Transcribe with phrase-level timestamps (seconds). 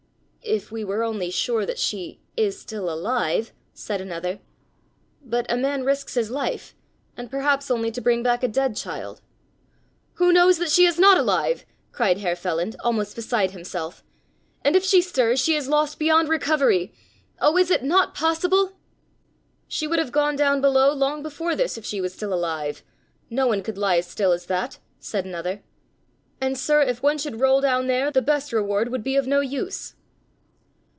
[0.43, 4.39] "If we were only sure that she is still alive," said another.
[5.23, 6.75] "But a man risks his life
[7.15, 9.21] and perhaps only to bring back a dead child."
[10.15, 14.03] "Who knows that she is not alive?" cried Herr Feland, almost beside himself,
[14.63, 16.91] "and if she stirs she is lost beyond recovery!
[17.39, 18.73] Oh, is it not possible?"
[19.67, 22.83] "She would have gone down below long before this if she was still alive.
[23.29, 25.61] No one could lie as still as that," said another.
[26.41, 29.39] "And, sir, if one should roll down there, the best reward would be of no
[29.39, 29.93] use."